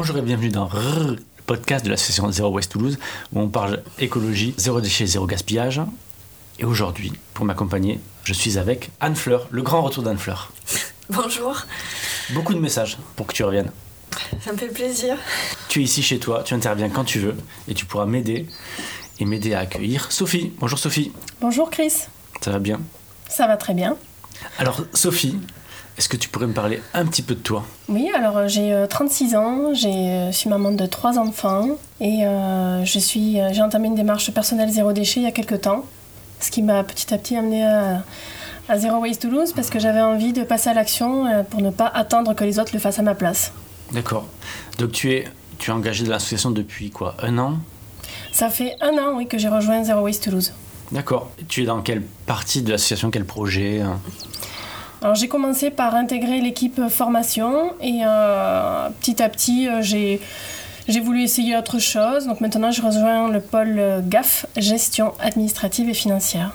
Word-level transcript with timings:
Bonjour 0.00 0.16
et 0.16 0.22
bienvenue 0.22 0.50
dans 0.50 0.70
le 0.72 1.16
podcast 1.44 1.84
de 1.84 1.90
l'association 1.90 2.30
Zéro 2.30 2.50
West 2.50 2.70
Toulouse 2.70 3.00
où 3.32 3.40
on 3.40 3.48
parle 3.48 3.82
écologie, 3.98 4.54
zéro 4.56 4.80
déchet, 4.80 5.06
zéro 5.06 5.26
gaspillage. 5.26 5.80
Et 6.60 6.64
aujourd'hui, 6.64 7.12
pour 7.34 7.44
m'accompagner, 7.44 7.98
je 8.22 8.32
suis 8.32 8.58
avec 8.58 8.90
Anne 9.00 9.16
Fleur, 9.16 9.48
le 9.50 9.60
grand 9.62 9.82
retour 9.82 10.04
d'Anne 10.04 10.16
Fleur. 10.16 10.52
Bonjour. 11.10 11.66
Beaucoup 12.30 12.54
de 12.54 12.60
messages 12.60 12.96
pour 13.16 13.26
que 13.26 13.32
tu 13.32 13.42
reviennes. 13.42 13.72
Ça 14.40 14.52
me 14.52 14.56
fait 14.56 14.68
plaisir. 14.68 15.16
Tu 15.68 15.80
es 15.80 15.82
ici 15.82 16.00
chez 16.00 16.20
toi, 16.20 16.44
tu 16.44 16.54
interviens 16.54 16.90
quand 16.90 17.04
tu 17.04 17.18
veux 17.18 17.34
et 17.66 17.74
tu 17.74 17.84
pourras 17.84 18.06
m'aider 18.06 18.46
et 19.18 19.24
m'aider 19.24 19.54
à 19.54 19.58
accueillir 19.58 20.12
Sophie. 20.12 20.52
Bonjour 20.60 20.78
Sophie. 20.78 21.10
Bonjour 21.40 21.70
Chris. 21.70 22.04
Ça 22.40 22.52
va 22.52 22.60
bien? 22.60 22.80
Ça 23.28 23.48
va 23.48 23.56
très 23.56 23.74
bien. 23.74 23.96
Alors 24.60 24.80
Sophie, 24.94 25.40
est-ce 25.98 26.08
que 26.08 26.16
tu 26.16 26.28
pourrais 26.28 26.46
me 26.46 26.52
parler 26.52 26.80
un 26.94 27.04
petit 27.06 27.22
peu 27.22 27.34
de 27.34 27.40
toi? 27.40 27.64
Oui, 27.88 28.08
alors 28.14 28.38
euh, 28.38 28.48
j'ai 28.48 28.86
36 28.88 29.34
euh, 29.34 29.38
ans, 29.38 29.74
je 29.74 30.30
suis 30.32 30.48
maman 30.48 30.70
de 30.70 30.86
trois 30.86 31.18
enfants 31.18 31.70
et 32.00 32.24
euh, 32.24 32.84
je 32.84 32.98
suis, 33.00 33.38
j'ai 33.50 33.62
entamé 33.62 33.88
une 33.88 33.96
démarche 33.96 34.30
personnelle 34.30 34.70
zéro 34.70 34.92
déchet 34.92 35.20
il 35.20 35.24
y 35.24 35.26
a 35.26 35.32
quelques 35.32 35.62
temps, 35.62 35.84
ce 36.38 36.52
qui 36.52 36.62
m'a 36.62 36.84
petit 36.84 37.12
à 37.12 37.18
petit 37.18 37.36
amené 37.36 37.66
à, 37.66 38.04
à 38.68 38.78
Zero 38.78 38.98
Waste 38.98 39.22
Toulouse 39.22 39.52
parce 39.52 39.70
que 39.70 39.80
j'avais 39.80 40.00
envie 40.00 40.32
de 40.32 40.44
passer 40.44 40.70
à 40.70 40.74
l'action 40.74 41.44
pour 41.50 41.60
ne 41.60 41.70
pas 41.70 41.88
attendre 41.88 42.32
que 42.34 42.44
les 42.44 42.60
autres 42.60 42.70
le 42.72 42.78
fassent 42.78 43.00
à 43.00 43.02
ma 43.02 43.16
place. 43.16 43.52
D'accord. 43.92 44.26
Donc 44.78 44.92
tu 44.92 45.12
es, 45.12 45.24
tu 45.58 45.70
es 45.70 45.74
engagé 45.74 46.04
de 46.04 46.10
l'association 46.10 46.52
depuis 46.52 46.90
quoi 46.90 47.16
Un 47.22 47.38
an? 47.38 47.58
Ça 48.30 48.50
fait 48.50 48.76
un 48.80 48.92
an, 48.98 49.16
oui, 49.16 49.26
que 49.26 49.36
j'ai 49.36 49.48
rejoint 49.48 49.82
Zero 49.82 50.02
Waste 50.02 50.22
Toulouse. 50.22 50.52
D'accord. 50.92 51.30
Tu 51.48 51.62
es 51.62 51.66
dans 51.66 51.82
quelle 51.82 52.02
partie 52.26 52.62
de 52.62 52.70
l'association, 52.70 53.10
quel 53.10 53.24
projet 53.24 53.80
hein? 53.80 53.98
Alors 55.00 55.14
j'ai 55.14 55.28
commencé 55.28 55.70
par 55.70 55.94
intégrer 55.94 56.40
l'équipe 56.40 56.88
formation 56.88 57.72
et 57.80 58.00
euh, 58.04 58.88
petit 59.00 59.22
à 59.22 59.28
petit 59.28 59.68
euh, 59.68 59.80
j'ai 59.80 60.20
j'ai 60.88 61.00
voulu 61.00 61.22
essayer 61.22 61.54
autre 61.56 61.78
chose. 61.78 62.26
Donc 62.26 62.40
maintenant 62.40 62.70
je 62.70 62.80
rejoins 62.80 63.28
le 63.28 63.40
pôle 63.40 64.02
GAF, 64.06 64.46
gestion 64.56 65.12
administrative 65.20 65.88
et 65.90 65.94
financière. 65.94 66.52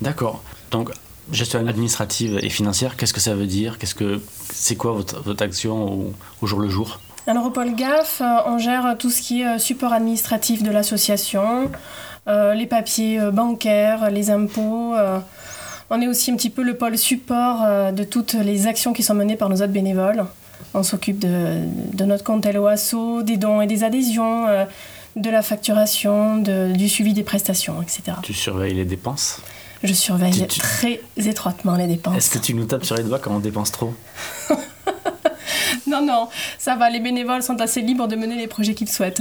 D'accord. 0.00 0.42
Donc 0.70 0.90
gestion 1.32 1.66
administrative 1.66 2.38
et 2.42 2.48
financière, 2.48 2.96
qu'est-ce 2.96 3.12
que 3.12 3.20
ça 3.20 3.34
veut 3.34 3.46
dire? 3.46 3.78
Qu'est-ce 3.78 3.94
que 3.94 4.20
c'est 4.52 4.76
quoi 4.76 4.92
votre, 4.92 5.20
votre 5.22 5.42
action 5.42 5.84
au, 5.84 6.12
au, 6.40 6.46
jour 6.46 6.60
le 6.60 6.68
jour? 6.68 7.00
Alors 7.26 7.46
au 7.46 7.50
pôle 7.50 7.74
GAF, 7.74 8.20
euh, 8.20 8.24
on 8.46 8.58
gère 8.58 8.96
tout 8.98 9.10
ce 9.10 9.20
qui 9.20 9.42
est 9.42 9.58
support 9.58 9.92
administratif 9.92 10.62
de 10.62 10.70
l'association, 10.70 11.70
euh, 12.28 12.54
les 12.54 12.66
papiers 12.66 13.20
bancaires, 13.32 14.10
les 14.10 14.30
impôts. 14.30 14.94
Euh, 14.94 15.18
on 15.92 16.00
est 16.00 16.08
aussi 16.08 16.30
un 16.30 16.36
petit 16.36 16.50
peu 16.50 16.62
le 16.62 16.74
pôle 16.74 16.96
support 16.96 17.62
euh, 17.62 17.92
de 17.92 18.02
toutes 18.02 18.32
les 18.32 18.66
actions 18.66 18.94
qui 18.94 19.02
sont 19.02 19.14
menées 19.14 19.36
par 19.36 19.50
nos 19.50 19.56
autres 19.56 19.66
bénévoles. 19.66 20.24
On 20.72 20.82
s'occupe 20.82 21.18
de, 21.18 22.04
notre 22.04 22.24
compte 22.24 22.46
LOASO, 22.46 23.22
des 23.22 23.36
dons 23.36 23.60
et 23.60 23.66
des 23.66 23.84
adhésions, 23.84 24.46
euh, 24.46 24.64
de 25.16 25.28
la 25.28 25.42
facturation, 25.42 26.38
du 26.38 26.88
suivi 26.88 27.12
des 27.12 27.22
prestations, 27.22 27.82
etc. 27.82 28.16
Tu 28.22 28.32
surveilles 28.32 28.72
les 28.72 28.86
dépenses? 28.86 29.42
Je 29.84 29.92
surveille 29.92 30.46
très 30.46 31.02
étroitement 31.18 31.76
les 31.76 31.86
dépenses. 31.86 32.16
Est-ce 32.16 32.30
que 32.30 32.38
tu 32.38 32.54
nous 32.54 32.64
tapes 32.64 32.84
sur 32.84 32.96
les 32.96 33.02
doigts 33.02 33.18
quand 33.18 33.36
on 33.36 33.40
dépense 33.40 33.70
trop? 33.70 33.94
Non, 35.86 36.00
non, 36.06 36.28
ça 36.58 36.74
va. 36.76 36.88
Les 36.88 37.00
bénévoles 37.00 37.42
sont 37.42 37.60
assez 37.60 37.82
libres 37.82 38.08
de 38.08 38.16
mener 38.16 38.36
les 38.36 38.46
projets 38.46 38.72
qu'ils 38.72 38.88
souhaitent. 38.88 39.20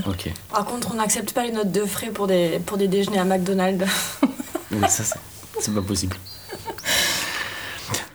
Par 0.50 0.64
contre, 0.64 0.92
on 0.94 0.96
n'accepte 0.96 1.34
pas 1.34 1.44
les 1.44 1.52
notes 1.52 1.72
de 1.72 1.84
frais 1.84 2.12
pour 2.12 2.28
des, 2.28 2.62
pour 2.66 2.78
des 2.78 2.88
déjeuners 2.88 3.20
à 3.20 3.26
McDonald's. 3.26 3.86
oui, 4.72 4.78
ça, 4.88 5.04
c'est 5.60 5.74
pas 5.74 5.82
possible. 5.82 6.16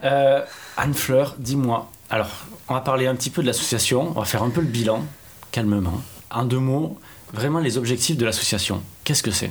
Euh, 0.06 0.40
Anne 0.76 0.94
Fleur, 0.94 1.34
dis-moi. 1.38 1.90
Alors, 2.10 2.28
on 2.68 2.74
va 2.74 2.80
parler 2.80 3.06
un 3.06 3.14
petit 3.14 3.30
peu 3.30 3.42
de 3.42 3.46
l'association. 3.46 4.12
On 4.14 4.20
va 4.20 4.24
faire 4.24 4.42
un 4.42 4.50
peu 4.50 4.60
le 4.60 4.66
bilan, 4.66 5.04
calmement. 5.50 6.00
En 6.30 6.44
deux 6.44 6.58
mots, 6.58 6.98
vraiment 7.32 7.58
les 7.58 7.78
objectifs 7.78 8.16
de 8.16 8.24
l'association. 8.24 8.82
Qu'est-ce 9.04 9.22
que 9.22 9.30
c'est? 9.30 9.50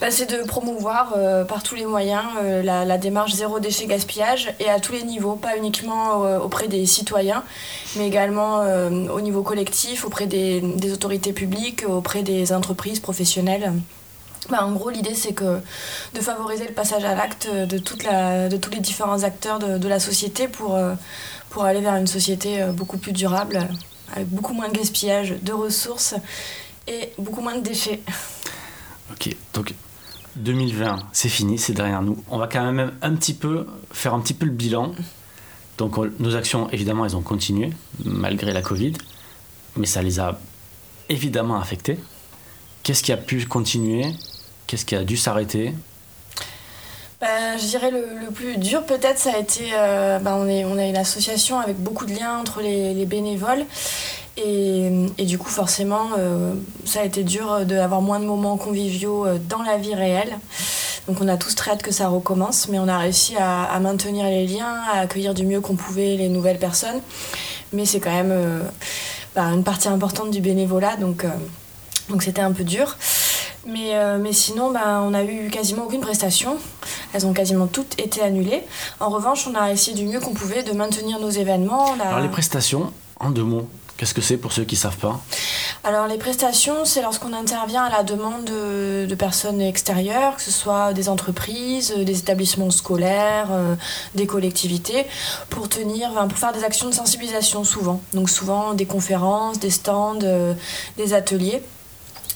Bah, 0.00 0.10
c'est 0.10 0.26
de 0.26 0.44
promouvoir 0.46 1.14
euh, 1.16 1.44
par 1.44 1.62
tous 1.62 1.76
les 1.76 1.86
moyens 1.86 2.24
euh, 2.42 2.62
la, 2.62 2.98
démarche 2.98 3.32
zéro 3.32 3.60
déchet 3.60 3.86
gaspillage 3.86 4.52
et 4.58 4.68
à 4.68 4.80
tous 4.80 4.92
les 4.92 5.04
niveaux, 5.04 5.36
pas 5.36 5.56
uniquement 5.56 6.22
auprès 6.42 6.66
des 6.66 6.84
citoyens, 6.86 7.44
mais 7.96 8.08
également 8.08 8.62
au 8.88 9.20
niveau 9.20 9.42
collectif, 9.42 10.04
auprès 10.04 10.26
des, 10.26 10.62
autorités 10.92 11.32
publiques, 11.32 11.84
auprès 11.88 12.22
des 12.22 12.52
entreprises 12.52 13.00
professionnelles. 13.00 13.72
Bah, 14.50 14.64
en 14.66 14.72
gros, 14.72 14.90
l'idée, 14.90 15.14
c'est 15.14 15.34
que 15.34 15.60
de 16.14 16.20
favoriser 16.20 16.66
le 16.66 16.74
passage 16.74 17.04
à 17.04 17.14
l'acte 17.14 17.48
de, 17.48 17.78
tous 17.78 17.98
les 18.70 18.80
différents 18.80 19.22
acteurs 19.22 19.58
de, 19.58 19.88
la 19.88 20.00
société 20.00 20.48
pour, 20.48 20.74
euh, 20.74 20.94
pour 21.50 21.64
aller 21.64 21.80
vers 21.80 21.94
une 21.96 22.06
société 22.06 22.62
euh, 22.62 22.72
beaucoup 22.72 22.98
plus 22.98 23.12
durable, 23.12 23.60
avec 24.14 24.28
beaucoup 24.28 24.52
moins 24.52 24.68
de 24.68 24.76
gaspillage 24.76 25.34
de 25.42 25.52
ressources 25.52 26.14
et 26.88 27.12
beaucoup 27.18 27.40
moins 27.40 27.56
de 27.56 27.62
déchets. 27.62 28.00
Ok, 29.12 29.34
donc 29.54 29.74
2020, 30.36 30.98
c'est 31.12 31.28
fini, 31.28 31.58
c'est 31.58 31.72
derrière 31.72 32.02
nous. 32.02 32.22
On 32.28 32.38
va 32.38 32.48
quand 32.48 32.64
même 32.72 32.92
un 33.00 33.14
petit 33.14 33.34
peu 33.34 33.66
faire 33.92 34.14
un 34.14 34.20
petit 34.20 34.34
peu 34.34 34.46
le 34.46 34.52
bilan. 34.52 34.92
Donc 35.78 35.96
nos 36.18 36.34
actions, 36.34 36.68
évidemment, 36.70 37.04
elles 37.04 37.16
ont 37.16 37.22
continué 37.22 37.70
malgré 38.04 38.52
la 38.52 38.62
Covid, 38.62 38.94
mais 39.76 39.86
ça 39.86 40.02
les 40.02 40.18
a 40.20 40.38
évidemment 41.08 41.60
affectées. 41.60 41.98
Qu'est-ce 42.82 43.02
qui 43.02 43.12
a 43.12 43.16
pu 43.16 43.46
continuer? 43.46 44.06
Qu'est-ce 44.72 44.86
qui 44.86 44.96
a 44.96 45.04
dû 45.04 45.18
s'arrêter? 45.18 45.74
Bah, 47.20 47.58
je 47.58 47.66
dirais 47.66 47.90
le, 47.90 48.06
le 48.24 48.30
plus 48.30 48.56
dur 48.56 48.86
peut-être 48.86 49.18
ça 49.18 49.32
a 49.34 49.38
été 49.38 49.64
euh, 49.74 50.18
bah, 50.18 50.34
on, 50.34 50.78
a 50.78 50.84
une 50.86 50.96
association 50.96 51.60
avec 51.60 51.76
beaucoup 51.76 52.06
de 52.06 52.14
liens 52.14 52.38
entre 52.38 52.62
les, 52.62 52.94
les 52.94 53.04
bénévoles. 53.04 53.66
Et, 54.38 54.88
du 55.18 55.36
coup 55.36 55.50
forcément 55.50 56.12
euh, 56.16 56.54
ça 56.86 57.00
a 57.00 57.04
été 57.04 57.22
dur 57.22 57.66
d'avoir 57.66 58.00
moins 58.00 58.18
de 58.18 58.24
moments 58.24 58.56
conviviaux 58.56 59.26
euh, 59.26 59.36
dans 59.46 59.62
la 59.62 59.76
vie 59.76 59.94
réelle. 59.94 60.38
Donc 61.06 61.18
on 61.20 61.28
a 61.28 61.36
tous 61.36 61.54
très 61.54 61.72
hâte 61.72 61.82
que 61.82 61.92
ça 61.92 62.08
recommence 62.08 62.68
mais 62.70 62.78
on 62.78 62.88
a 62.88 62.96
réussi 62.96 63.36
à, 63.36 63.64
à 63.64 63.78
maintenir 63.78 64.24
les 64.24 64.46
liens 64.46 64.80
à 64.90 65.00
accueillir 65.00 65.34
du 65.34 65.44
mieux 65.44 65.60
qu'on 65.60 65.76
pouvait 65.76 66.16
les 66.16 66.30
nouvelles 66.30 66.58
personnes. 66.58 67.02
Mais 67.74 67.84
c'est 67.84 68.00
quand 68.00 68.14
même 68.14 68.62
bah, 69.34 69.42
une 69.52 69.64
partie 69.64 69.88
importante 69.88 70.30
du 70.30 70.40
bénévolat 70.40 70.96
donc 70.96 71.26
donc 72.08 72.22
c'était 72.22 72.40
un 72.40 72.52
peu 72.52 72.64
dur 72.64 72.96
mais, 73.66 73.94
euh, 73.94 74.18
mais 74.18 74.32
sinon, 74.32 74.72
ben, 74.72 75.02
on 75.04 75.14
a 75.14 75.22
eu 75.22 75.48
quasiment 75.48 75.84
aucune 75.84 76.00
prestation. 76.00 76.56
Elles 77.12 77.26
ont 77.26 77.32
quasiment 77.32 77.66
toutes 77.66 77.98
été 78.00 78.22
annulées. 78.22 78.62
En 79.00 79.08
revanche, 79.08 79.46
on 79.46 79.54
a 79.54 79.70
essayé 79.70 79.96
du 79.96 80.04
mieux 80.04 80.20
qu'on 80.20 80.34
pouvait 80.34 80.62
de 80.62 80.72
maintenir 80.72 81.20
nos 81.20 81.30
événements. 81.30 81.94
Alors 82.00 82.20
les 82.20 82.28
prestations, 82.28 82.92
en 83.20 83.30
deux 83.30 83.44
mots, 83.44 83.68
qu'est-ce 83.96 84.14
que 84.14 84.20
c'est 84.20 84.36
pour 84.36 84.52
ceux 84.52 84.64
qui 84.64 84.74
ne 84.74 84.80
savent 84.80 84.96
pas? 84.96 85.20
Alors 85.84 86.08
les 86.08 86.18
prestations, 86.18 86.84
c'est 86.84 87.02
lorsqu'on 87.02 87.32
intervient 87.32 87.84
à 87.84 87.90
la 87.90 88.02
demande 88.02 88.44
de, 88.44 89.06
de, 89.08 89.14
personnes 89.14 89.60
extérieures, 89.60 90.36
que 90.36 90.42
ce 90.42 90.50
soit 90.50 90.92
des 90.92 91.08
entreprises, 91.08 91.94
des 91.96 92.18
établissements 92.18 92.70
scolaires, 92.70 93.48
euh, 93.50 93.76
des 94.16 94.26
collectivités, 94.26 95.06
pour, 95.50 95.68
tenir, 95.68 96.10
pour 96.28 96.38
faire 96.38 96.52
des 96.52 96.64
actions 96.64 96.88
de 96.88 96.94
sensibilisation 96.94 97.62
souvent. 97.62 98.00
Donc 98.12 98.28
souvent 98.28 98.74
des 98.74 98.86
conférences, 98.86 99.60
des 99.60 99.70
stands, 99.70 100.18
euh, 100.22 100.54
des 100.96 101.14
ateliers. 101.14 101.62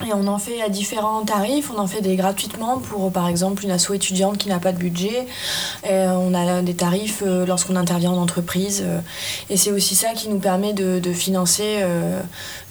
Et 0.05 0.13
on 0.13 0.27
en 0.27 0.39
fait 0.39 0.61
à 0.61 0.69
différents 0.69 1.25
tarifs, 1.25 1.71
on 1.75 1.79
en 1.79 1.87
fait 1.87 2.03
des 2.03 2.17
gratuitement 2.17 2.79
pour 2.79 3.11
par 3.11 3.29
exemple 3.29 3.65
une 3.65 3.71
asso 3.71 3.93
étudiante 3.95 4.37
qui 4.37 4.49
n'a 4.49 4.59
pas 4.59 4.73
de 4.73 4.79
budget. 4.79 5.27
Et 5.85 6.07
on 6.09 6.35
a 6.35 6.61
des 6.61 6.75
tarifs 6.75 7.23
euh, 7.25 7.47
lorsqu'on 7.47 7.77
intervient 7.77 8.11
en 8.11 8.19
entreprise. 8.19 8.83
Euh, 8.85 9.01
et 9.49 9.57
c'est 9.57 9.73
aussi 9.73 9.95
ça 9.95 10.13
qui 10.13 10.29
nous 10.29 10.39
permet 10.39 10.75
de, 10.75 10.99
de 10.99 11.13
financer 11.13 11.79
euh, 11.79 12.21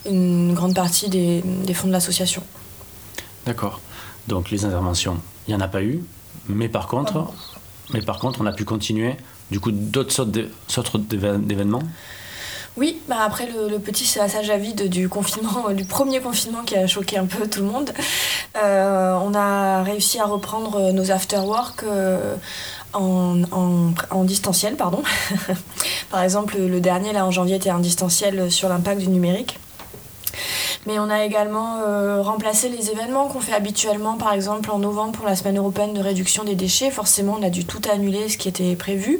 une 0.05 0.53
grande 0.53 0.75
partie 0.75 1.09
des, 1.09 1.41
des 1.41 1.73
fonds 1.73 1.87
de 1.87 1.93
l'association. 1.93 2.43
D'accord. 3.47 3.81
Donc 4.27 4.51
les 4.51 4.65
interventions, 4.65 5.17
il 5.47 5.55
n'y 5.55 5.61
en 5.61 5.65
a 5.65 5.67
pas 5.67 5.81
eu. 5.81 6.03
Mais 6.47 6.69
par 6.69 6.87
contre, 6.87 7.33
mais 7.91 8.01
par 8.01 8.19
contre, 8.19 8.39
on 8.41 8.45
a 8.45 8.51
pu 8.51 8.65
continuer 8.65 9.15
du 9.51 9.59
coup 9.59 9.71
d'autres 9.71 10.11
sortes 10.11 10.97
d'événements? 11.07 11.83
Oui, 12.77 13.01
bah 13.07 13.17
après 13.23 13.47
le, 13.47 13.79
petit 13.79 14.05
passage 14.17 14.49
à 14.49 14.57
vide 14.57 14.89
du 14.89 15.07
confinement, 15.07 15.69
du 15.73 15.85
premier 15.85 16.19
confinement 16.19 16.63
qui 16.63 16.75
a 16.75 16.87
choqué 16.87 17.17
un 17.17 17.25
peu 17.25 17.47
tout 17.47 17.61
le 17.61 17.67
monde, 17.67 17.91
euh, 18.57 19.17
on 19.21 19.33
a 19.33 19.81
réussi 19.83 20.19
à 20.19 20.25
reprendre 20.25 20.91
nos 20.91 21.11
after-work 21.11 21.83
euh, 21.83 22.35
en, 22.93 24.23
distanciel. 24.23 24.75
Pardon. 24.75 25.03
Par 26.09 26.21
exemple, 26.21 26.57
le 26.57 26.81
dernier, 26.81 27.13
là 27.13 27.25
en 27.25 27.31
janvier, 27.31 27.55
était 27.55 27.71
en 27.71 27.79
distanciel 27.79 28.51
sur 28.51 28.67
l'impact 28.69 28.99
du 28.99 29.07
numérique. 29.07 29.57
Mais 30.85 30.99
on 30.99 31.09
a 31.09 31.23
également 31.23 31.79
euh, 31.79 32.21
remplacé 32.21 32.69
les 32.69 32.91
événements 32.91 33.27
qu'on 33.27 33.39
fait 33.39 33.53
habituellement, 33.53 34.17
par 34.17 34.33
exemple 34.33 34.69
en 34.69 34.79
novembre 34.79 35.13
pour 35.13 35.25
la 35.25 35.35
semaine 35.35 35.57
européenne 35.57 35.93
de 35.93 36.01
réduction 36.01 36.43
des 36.43 36.55
déchets. 36.55 36.91
Forcément, 36.91 37.37
on 37.39 37.43
a 37.43 37.49
dû 37.49 37.65
tout 37.65 37.81
annuler 37.91 38.29
ce 38.29 38.37
qui 38.37 38.47
était 38.47 38.75
prévu. 38.75 39.19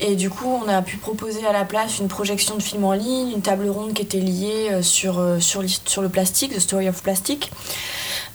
Et 0.00 0.14
du 0.14 0.30
coup, 0.30 0.46
on 0.46 0.68
a 0.68 0.80
pu 0.82 0.96
proposer 0.96 1.44
à 1.46 1.52
la 1.52 1.64
place 1.64 1.98
une 1.98 2.08
projection 2.08 2.56
de 2.56 2.62
film 2.62 2.84
en 2.84 2.92
ligne, 2.92 3.32
une 3.32 3.42
table 3.42 3.68
ronde 3.68 3.94
qui 3.94 4.02
était 4.02 4.20
liée 4.20 4.68
euh, 4.70 4.82
sur, 4.82 5.18
euh, 5.18 5.40
sur, 5.40 5.62
sur 5.86 6.02
le 6.02 6.08
plastique, 6.08 6.54
The 6.54 6.60
Story 6.60 6.88
of 6.88 7.02
Plastic. 7.02 7.50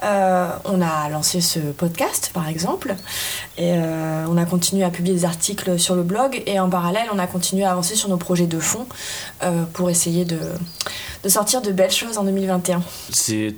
Euh, 0.03 0.49
on 0.65 0.81
a 0.81 1.07
lancé 1.09 1.39
ce 1.39 1.59
podcast, 1.59 2.31
par 2.33 2.49
exemple, 2.49 2.95
et 3.57 3.73
euh, 3.73 4.25
on 4.27 4.37
a 4.37 4.45
continué 4.45 4.83
à 4.83 4.89
publier 4.89 5.15
des 5.15 5.25
articles 5.25 5.79
sur 5.79 5.95
le 5.95 6.03
blog, 6.03 6.43
et 6.45 6.59
en 6.59 6.69
parallèle, 6.69 7.07
on 7.13 7.19
a 7.19 7.27
continué 7.27 7.63
à 7.63 7.71
avancer 7.71 7.95
sur 7.95 8.09
nos 8.09 8.17
projets 8.17 8.47
de 8.47 8.59
fond 8.59 8.85
euh, 9.43 9.63
pour 9.71 9.89
essayer 9.89 10.25
de, 10.25 10.39
de 11.23 11.29
sortir 11.29 11.61
de 11.61 11.71
belles 11.71 11.91
choses 11.91 12.17
en 12.17 12.25
2021. 12.25 12.83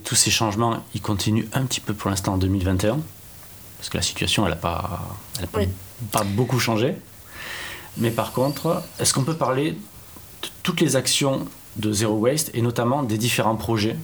Tous 0.03 0.15
ces 0.15 0.31
changements, 0.31 0.83
ils 0.93 1.01
continuent 1.01 1.47
un 1.53 1.65
petit 1.65 1.79
peu 1.79 1.93
pour 1.95 2.11
l'instant 2.11 2.33
en 2.33 2.37
2021, 2.37 2.99
parce 3.79 3.89
que 3.89 3.97
la 3.97 4.03
situation, 4.03 4.45
elle 4.45 4.51
n'a 4.51 4.57
pas, 4.57 5.01
pas, 5.51 5.61
pas 6.11 6.23
beaucoup 6.23 6.59
changé. 6.59 6.95
Mais 7.97 8.11
par 8.11 8.31
contre, 8.33 8.83
est-ce 8.99 9.13
qu'on 9.13 9.23
peut 9.23 9.35
parler 9.35 9.71
de 9.71 10.47
toutes 10.63 10.81
les 10.81 10.95
actions 10.95 11.45
de 11.77 11.91
Zero 11.91 12.15
Waste 12.15 12.51
et 12.53 12.61
notamment 12.61 13.03
des 13.03 13.17
différents 13.17 13.55
projets? 13.55 13.97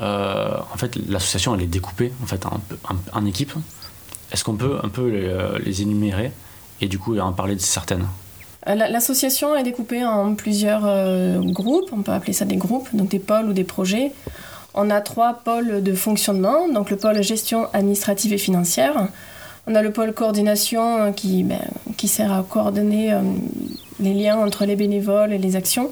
Euh, 0.00 0.56
En 0.72 0.76
fait, 0.76 0.96
l'association 1.08 1.54
elle 1.54 1.62
est 1.62 1.66
découpée 1.66 2.12
en 2.22 2.26
fait 2.26 2.44
en, 3.12 3.26
équipes. 3.26 3.54
Est-ce 4.32 4.44
qu'on 4.44 4.56
peut 4.56 4.78
un 4.82 4.88
peu 4.88 5.08
les, 5.08 5.26
euh, 5.26 5.58
les, 5.64 5.82
énumérer 5.82 6.32
et 6.80 6.88
du 6.88 6.98
coup 6.98 7.18
en 7.18 7.32
parler 7.32 7.54
de 7.54 7.60
certaines? 7.60 8.06
Euh, 8.68 8.74
L'association 8.74 9.54
est 9.54 9.62
découpée 9.62 10.04
en 10.04 10.34
plusieurs 10.34 10.82
groupes, 11.44 11.90
on 11.92 12.02
peut 12.02 12.12
appeler 12.12 12.32
ça 12.32 12.44
des 12.44 12.56
groupes, 12.56 12.88
donc 12.94 13.10
des 13.10 13.18
pôles 13.18 13.46
ou 13.46 13.52
des 13.52 13.64
projets. 13.64 14.12
On 14.74 14.90
a 14.90 15.00
trois 15.00 15.34
pôles 15.34 15.84
de 15.84 15.94
fonctionnement, 15.94 16.68
donc 16.68 16.90
le 16.90 16.96
pôle 16.96 17.22
gestion 17.22 17.68
administrative 17.72 18.32
et 18.32 18.38
financière, 18.38 19.08
on 19.66 19.74
a 19.74 19.82
le 19.82 19.90
pôle 19.90 20.12
coordination 20.12 21.12
qui, 21.12 21.42
ben, 21.42 21.60
qui 21.96 22.08
sert 22.08 22.32
à 22.32 22.42
coordonner 22.42 23.14
les 24.00 24.14
liens 24.14 24.36
entre 24.36 24.66
les 24.66 24.76
bénévoles 24.76 25.32
et 25.32 25.38
les 25.38 25.56
actions 25.56 25.90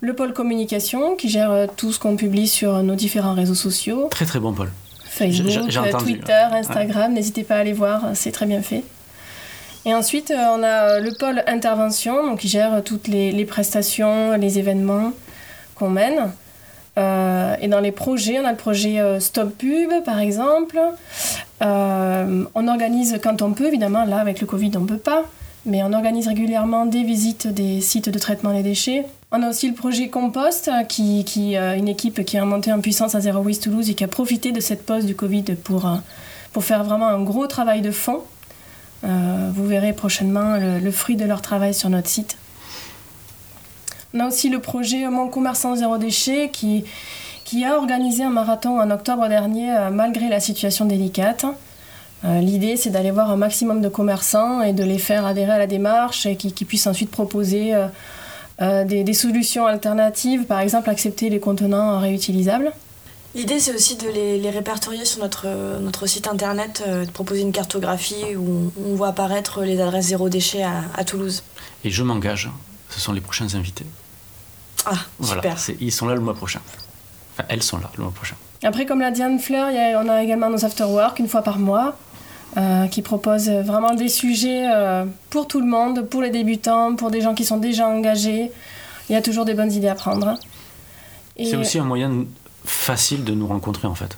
le 0.00 0.14
pôle 0.14 0.32
communication 0.32 1.16
qui 1.16 1.28
gère 1.28 1.50
euh, 1.50 1.66
tout 1.74 1.92
ce 1.92 1.98
qu'on 1.98 2.16
publie 2.16 2.48
sur 2.48 2.82
nos 2.82 2.94
différents 2.94 3.34
réseaux 3.34 3.54
sociaux. 3.54 4.08
Très 4.10 4.24
très 4.24 4.40
bon 4.40 4.52
pôle. 4.52 4.70
Facebook, 5.04 5.74
euh, 5.76 5.92
Twitter, 5.98 6.46
Instagram, 6.52 7.14
n'hésitez 7.14 7.42
pas 7.42 7.56
à 7.56 7.58
aller 7.60 7.72
voir, 7.72 8.10
c'est 8.14 8.32
très 8.32 8.44
bien 8.44 8.60
fait. 8.60 8.82
Et 9.86 9.94
ensuite, 9.94 10.30
euh, 10.30 10.56
on 10.56 10.62
a 10.62 11.00
le 11.00 11.14
pôle 11.14 11.42
intervention, 11.46 12.26
donc 12.26 12.40
qui 12.40 12.48
gère 12.48 12.82
toutes 12.84 13.08
les, 13.08 13.44
prestations, 13.46 14.36
les 14.36 14.58
événements 14.58 15.12
qu'on 15.74 15.90
mène. 15.90 16.32
et 16.98 17.68
dans 17.68 17.80
les 17.80 17.92
projets, 17.92 18.38
on 18.38 18.44
a 18.44 18.50
le 18.50 18.56
projet 18.56 19.20
Stop 19.20 19.56
Pub, 19.56 19.90
par 20.04 20.18
exemple. 20.18 20.78
On 21.60 22.68
organise 22.68 23.18
quand 23.22 23.42
on 23.42 23.52
peut, 23.52 23.66
évidemment, 23.66 24.04
là, 24.04 24.18
avec 24.18 24.40
le 24.40 24.46
Covid, 24.46 24.72
on 24.76 24.80
ne 24.80 24.86
peut 24.86 24.98
pas. 24.98 25.24
Mais 25.66 25.82
on 25.82 25.92
organise 25.92 26.28
régulièrement 26.28 26.86
des 26.86 27.02
visites 27.02 27.48
des 27.48 27.80
sites 27.80 28.08
de 28.08 28.18
traitement 28.20 28.52
des 28.52 28.62
déchets. 28.62 29.04
On 29.32 29.42
a 29.42 29.48
aussi 29.50 29.68
le 29.68 29.74
projet 29.74 30.08
Compost, 30.08 30.70
qui, 30.88 31.24
qui 31.24 31.56
euh, 31.56 31.76
une 31.76 31.88
équipe 31.88 32.24
qui 32.24 32.36
est 32.36 32.40
remontée 32.40 32.72
en 32.72 32.80
puissance 32.80 33.16
à 33.16 33.20
Zero 33.20 33.40
Waste 33.40 33.64
Toulouse 33.64 33.90
et 33.90 33.94
qui 33.94 34.04
a 34.04 34.08
profité 34.08 34.52
de 34.52 34.60
cette 34.60 34.86
pause 34.86 35.04
du 35.06 35.16
Covid 35.16 35.56
pour, 35.64 35.86
euh, 35.86 35.96
pour 36.52 36.64
faire 36.64 36.84
vraiment 36.84 37.08
un 37.08 37.20
gros 37.20 37.48
travail 37.48 37.80
de 37.80 37.90
fond. 37.90 38.22
Euh, 39.02 39.50
vous 39.52 39.66
verrez 39.66 39.92
prochainement 39.92 40.56
le, 40.56 40.90
fruit 40.92 41.16
de 41.16 41.24
leur 41.24 41.42
travail 41.42 41.74
sur 41.74 41.90
notre 41.90 42.08
site. 42.08 42.38
On 44.14 44.20
a 44.20 44.28
aussi 44.28 44.48
le 44.48 44.60
projet 44.60 45.08
Mon 45.10 45.26
commerçant 45.28 45.74
zéro 45.74 45.98
déchet 45.98 46.50
qui, 46.52 46.84
qui 47.46 47.64
a 47.64 47.78
organisé 47.78 48.24
un 48.24 48.30
marathon 48.30 48.78
en 48.78 48.90
octobre 48.90 49.26
dernier 49.28 49.72
malgré 49.90 50.28
la 50.28 50.40
situation 50.40 50.84
délicate. 50.84 51.46
L'idée, 52.24 52.76
c'est 52.76 52.90
d'aller 52.90 53.12
voir 53.12 53.30
un 53.30 53.36
maximum 53.36 53.80
de 53.80 53.88
commerçants 53.88 54.62
et 54.62 54.72
de 54.72 54.82
les 54.82 54.98
faire 54.98 55.24
adhérer 55.24 55.52
à 55.52 55.58
la 55.58 55.68
démarche 55.68 56.26
et 56.26 56.36
qui, 56.36 56.52
qui 56.52 56.64
puissent 56.64 56.88
ensuite 56.88 57.10
proposer 57.10 57.72
euh, 58.62 58.84
des, 58.84 59.12
solutions 59.12 59.66
alternatives, 59.66 60.44
par 60.44 60.60
exemple 60.60 60.88
accepter 60.88 61.28
les 61.28 61.40
contenants 61.40 62.00
réutilisables. 62.00 62.72
L'idée, 63.34 63.60
c'est 63.60 63.74
aussi 63.74 63.96
de 63.96 64.08
les, 64.08 64.48
répertorier 64.48 65.04
sur 65.04 65.20
notre, 65.20 65.46
notre 65.80 66.06
site 66.06 66.26
internet, 66.26 66.82
euh, 66.86 67.04
de 67.04 67.10
proposer 67.10 67.42
une 67.42 67.52
cartographie 67.52 68.34
où 68.34 68.72
on, 68.82 68.94
voit 68.94 69.08
apparaître 69.08 69.62
les 69.62 69.78
adresses 69.78 70.06
zéro 70.06 70.30
déchet 70.30 70.62
à, 70.62 71.04
Toulouse. 71.04 71.42
Et 71.84 71.90
je 71.90 72.02
m'engage, 72.02 72.50
ce 72.88 72.98
sont 72.98 73.12
les 73.12 73.20
prochains 73.20 73.54
invités. 73.54 73.84
Ah, 74.86 74.94
voilà, 75.18 75.42
super. 75.42 75.76
Ils 75.80 75.92
sont 75.92 76.06
là 76.06 76.14
le 76.14 76.22
mois 76.22 76.34
prochain. 76.34 76.60
Enfin, 77.36 77.44
elles 77.48 77.62
sont 77.62 77.78
là 77.78 77.90
le 77.96 78.04
mois 78.04 78.12
prochain. 78.12 78.36
Après, 78.62 78.86
comme 78.86 79.00
l'a 79.00 79.10
Diane 79.10 79.38
Fleur, 79.38 79.68
on 80.02 80.08
a 80.08 80.22
également 80.22 80.48
nos 80.48 80.64
after-work 80.64 81.18
une 81.18 81.28
fois 81.28 81.42
par 81.42 81.58
mois. 81.58 81.96
Euh, 82.56 82.86
qui 82.86 83.02
propose 83.02 83.50
vraiment 83.50 83.92
des 83.92 84.08
sujets 84.08 84.66
euh, 84.72 85.04
pour 85.28 85.46
tout 85.46 85.60
le 85.60 85.66
monde, 85.66 86.08
pour 86.08 86.22
les 86.22 86.30
débutants, 86.30 86.96
pour 86.96 87.10
des 87.10 87.20
gens 87.20 87.34
qui 87.34 87.44
sont 87.44 87.58
déjà 87.58 87.86
engagés. 87.86 88.50
Il 89.10 89.12
y 89.12 89.16
a 89.16 89.20
toujours 89.20 89.44
des 89.44 89.52
bonnes 89.52 89.72
idées 89.72 89.88
à 89.88 89.94
prendre. 89.94 90.38
C'est 91.36 91.56
aussi 91.56 91.78
un 91.78 91.84
moyen 91.84 92.24
facile 92.64 93.24
de 93.24 93.34
nous 93.34 93.46
rencontrer 93.46 93.86
en 93.88 93.94
fait. 93.94 94.16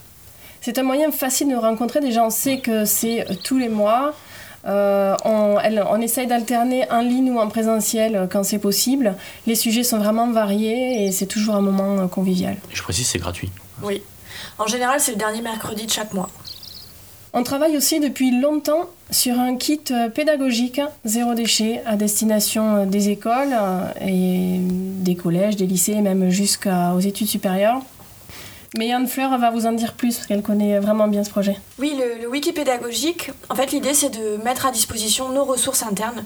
C'est 0.61 0.79
un 0.79 0.85
moyen 0.85 1.11
facile 1.11 1.49
de 1.49 1.55
nous 1.55 1.61
rencontrer. 1.61 1.99
Déjà, 1.99 2.25
on 2.25 2.31
sait 2.31 2.61
que 2.61 2.85
c'est 2.85 3.27
tous 3.43 3.59
les 3.59 3.69
mois. 3.69 4.15
Euh, 4.69 5.17
on, 5.25 5.57
on, 5.91 6.01
essaye 6.01 6.27
d'alterner 6.27 6.91
en 6.91 7.01
ligne 7.01 7.31
ou 7.31 7.39
en 7.39 7.49
présentiel 7.49 8.29
quand 8.31 8.43
c'est 8.43 8.59
possible. 8.59 9.15
Les 9.47 9.55
sujets 9.55 9.83
sont 9.83 9.99
vraiment 9.99 10.31
variés 10.31 11.05
et 11.05 11.13
c'est 11.13 11.27
toujours 11.27 11.55
un 11.55 11.63
moment 11.63 12.07
convivial. 12.09 12.57
Je 12.73 12.83
précise, 12.83 13.09
c'est 13.09 13.19
gratuit. 13.19 13.51
Oui. 13.83 14.03
En 14.59 14.67
général, 14.67 15.01
c'est 15.01 15.13
le 15.13 15.19
dernier 15.19 15.41
mercredi 15.43 15.87
de 15.87 15.91
chaque 15.91 16.13
mois. 16.13 16.29
On 17.35 17.43
travaille 17.43 17.77
aussi 17.77 18.01
depuis 18.01 18.31
longtemps 18.41 18.89
sur 19.11 19.39
un 19.39 19.57
kit 19.57 19.81
euh, 19.91 20.09
pédagogique 20.09 20.81
zéro 21.05 21.35
déchet 21.35 21.83
à 21.85 21.97
destination 21.97 22.77
euh, 22.77 22.87
des 22.87 23.11
écoles 23.11 23.53
euh, 23.53 23.91
et 24.01 24.59
des 24.61 25.15
collèges, 25.15 25.57
des 25.57 25.67
lycées, 25.67 26.01
même 26.01 26.31
jusqu'aux 26.31 27.01
études 27.01 27.27
supérieures. 27.27 27.81
Mais 28.77 28.89
Yann 28.89 29.07
Fleur 29.07 29.37
va 29.39 29.51
vous 29.51 29.67
en 29.67 29.73
dire 29.73 29.95
plus 29.95 30.17
parce 30.17 30.27
qu'elle 30.27 30.43
connaît 30.43 30.79
vraiment 30.79 31.09
bien 31.09 31.25
ce 31.25 31.31
projet. 31.31 31.57
Oui, 31.79 31.99
le, 32.21 32.29
wiki 32.29 32.53
pédagogique, 32.53 33.31
en 33.49 33.55
fait, 33.55 33.73
l'idée 33.73 33.95
c'est 33.95 34.11
de 34.11 34.37
mettre 34.45 34.67
à 34.67 34.71
disposition 34.71 35.31
nos 35.31 35.45
ressources 35.45 35.83
internes 35.83 36.23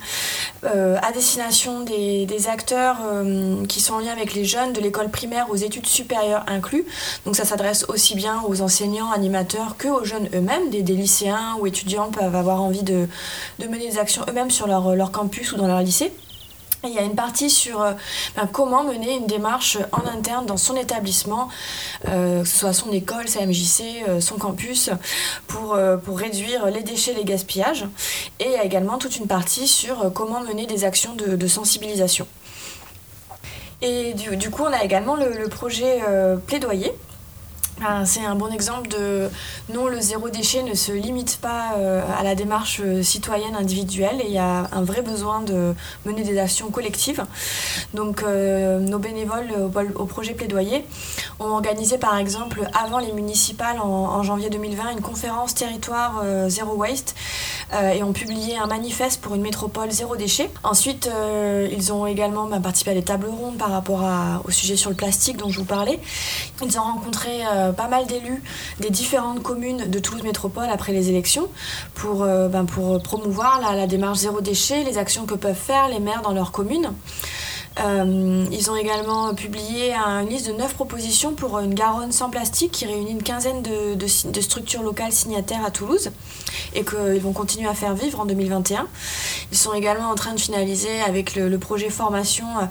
euh, 0.64 0.96
à 1.02 1.12
destination 1.12 1.80
des, 1.80 2.26
acteurs 2.48 2.98
euh, 3.04 3.64
qui 3.66 3.80
sont 3.80 3.94
en 3.94 3.98
lien 4.00 4.10
avec 4.10 4.34
les 4.34 4.44
jeunes 4.44 4.72
de 4.72 4.80
l'école 4.80 5.08
primaire 5.08 5.46
aux 5.50 5.56
études 5.56 5.86
supérieures 5.86 6.44
inclus. 6.48 6.84
Donc 7.24 7.36
ça 7.36 7.44
s'adresse 7.44 7.84
aussi 7.88 8.16
bien 8.16 8.42
aux 8.48 8.60
enseignants, 8.60 9.12
animateurs 9.12 9.76
que 9.76 9.86
aux 9.86 10.04
jeunes 10.04 10.28
eux-mêmes. 10.34 10.70
Des, 10.70 10.82
lycéens 10.82 11.56
ou 11.60 11.66
étudiants 11.66 12.10
peuvent 12.10 12.34
avoir 12.34 12.60
envie 12.60 12.82
de, 12.82 13.06
mener 13.60 13.88
des 13.88 13.98
actions 13.98 14.24
eux-mêmes 14.28 14.50
sur 14.50 14.66
leur 14.66 15.12
campus 15.12 15.52
ou 15.52 15.56
dans 15.56 15.68
leur 15.68 15.80
lycée. 15.80 16.12
Il 16.84 16.90
y 16.90 16.98
a 16.98 17.02
une 17.02 17.14
partie 17.14 17.48
sur 17.48 17.80
euh, 17.80 17.92
ben, 18.34 18.48
comment 18.50 18.82
mener 18.82 19.16
une 19.16 19.26
démarche 19.26 19.78
en 19.92 20.04
interne 20.08 20.46
dans 20.46 20.56
son 20.56 20.74
établissement, 20.74 21.48
euh, 22.08 22.42
que 22.42 22.48
ce 22.48 22.58
soit 22.58 22.72
son 22.72 22.90
école, 22.90 23.28
sa 23.28 23.46
MJC, 23.46 24.02
euh, 24.08 24.20
son 24.20 24.36
campus, 24.36 24.90
pour, 25.46 25.76
réduire 26.08 26.66
les 26.66 26.82
déchets, 26.82 27.14
les 27.14 27.24
gaspillages. 27.24 27.86
Et 28.40 28.46
il 28.46 28.52
y 28.52 28.56
a 28.56 28.64
également 28.64 28.98
toute 28.98 29.16
une 29.16 29.28
partie 29.28 29.68
sur 29.68 30.12
comment 30.12 30.40
mener 30.40 30.66
des 30.66 30.84
actions 30.84 31.14
de, 31.14 31.46
sensibilisation. 31.46 32.26
Et 33.80 34.14
du, 34.14 34.50
coup, 34.50 34.62
on 34.62 34.72
a 34.72 34.82
également 34.82 35.16
le 35.16 35.48
projet 35.48 36.00
plaidoyer 36.46 36.92
c'est 38.04 38.24
un 38.24 38.34
bon 38.34 38.48
exemple 38.52 38.88
de 38.88 39.28
non, 39.72 39.86
le 39.86 40.00
zéro 40.00 40.28
déchet 40.28 40.62
ne 40.62 40.74
se 40.74 40.92
limite 40.92 41.38
pas 41.40 41.74
euh, 41.76 42.02
à 42.18 42.22
la 42.22 42.34
démarche 42.34 42.80
euh, 42.84 43.02
citoyenne 43.02 43.54
individuelle 43.56 44.20
et 44.20 44.26
il 44.26 44.32
y 44.32 44.38
a 44.38 44.68
un 44.72 44.82
vrai 44.82 45.02
besoin 45.02 45.40
de 45.40 45.74
mener 46.04 46.22
des 46.22 46.38
actions 46.38 46.70
collectives. 46.70 47.24
Donc 47.94 48.22
euh, 48.22 48.78
nos 48.78 48.98
bénévoles 48.98 49.50
au, 49.94 50.04
projet 50.04 50.34
plaidoyer 50.34 50.84
ont 51.40 51.50
organisé 51.50 51.96
par 51.98 52.16
exemple 52.16 52.68
avant 52.74 52.98
les 52.98 53.12
municipales 53.12 53.78
en, 53.80 54.22
janvier 54.22 54.50
2020 54.50 54.92
une 54.92 55.00
conférence 55.00 55.54
territoire 55.54 56.22
zéro 56.48 56.74
waste 56.74 57.14
et 57.94 58.02
ont 58.02 58.12
publié 58.12 58.56
un 58.56 58.66
manifeste 58.66 59.20
pour 59.20 59.34
une 59.34 59.42
métropole 59.42 59.90
zéro 59.90 60.16
déchet. 60.16 60.50
Ensuite, 60.62 61.10
ils 61.72 61.92
ont 61.92 62.06
également 62.06 62.46
bah, 62.46 62.60
participé 62.62 62.90
à 62.90 62.94
des 62.94 63.02
tables 63.02 63.26
rondes 63.26 63.56
par 63.56 63.70
rapport 63.70 64.04
au 64.44 64.50
sujet 64.50 64.76
sur 64.76 64.90
le 64.90 64.96
plastique 64.96 65.38
dont 65.38 65.48
je 65.48 65.58
vous 65.58 65.64
parlais. 65.64 65.98
Ils 66.62 66.78
ont 66.78 66.82
rencontré 66.82 67.40
pas 67.72 67.88
mal 67.88 68.06
d'élus 68.06 68.42
des 68.80 68.90
différentes 68.90 69.42
communes 69.42 69.88
de 69.88 69.98
Toulouse 69.98 70.22
Métropole 70.22 70.68
après 70.70 70.92
les 70.92 71.08
élections 71.08 71.48
pour, 71.94 72.22
euh, 72.22 72.48
ben, 72.48 72.64
promouvoir 72.64 73.60
la, 73.60 73.76
la, 73.76 73.86
démarche 73.86 74.18
zéro 74.18 74.40
déchet, 74.40 74.84
les 74.84 74.98
actions 74.98 75.26
que 75.26 75.34
peuvent 75.34 75.54
faire 75.54 75.88
les 75.88 76.00
maires 76.00 76.22
dans 76.22 76.32
leur 76.32 76.52
commune. 76.52 76.92
Euh, 77.80 78.44
ils 78.50 78.70
ont 78.70 78.76
également 78.76 79.34
publié 79.34 79.94
une 79.94 80.28
liste 80.28 80.46
de 80.46 80.52
9 80.52 80.74
propositions 80.74 81.32
pour 81.32 81.58
une 81.58 81.74
Garonne 81.74 82.12
sans 82.12 82.28
plastique 82.28 82.72
qui 82.72 82.86
réunit 82.86 83.12
une 83.12 83.22
quinzaine 83.22 83.62
de, 83.62 84.06
structures 84.06 84.82
locales 84.82 85.12
signataires 85.12 85.64
à 85.64 85.70
Toulouse 85.70 86.10
et 86.74 86.84
qu'ils 86.84 87.20
vont 87.20 87.32
continuer 87.32 87.68
à 87.68 87.74
faire 87.74 87.94
vivre 87.94 88.20
en 88.20 88.26
2021. 88.26 88.86
Ils 89.50 89.56
sont 89.56 89.72
également 89.72 90.10
en 90.10 90.14
train 90.14 90.34
de 90.34 90.40
finaliser 90.40 91.00
avec 91.06 91.34
le, 91.34 91.58
projet 91.58 91.90
formation 91.90 92.44
euh, 92.60 92.64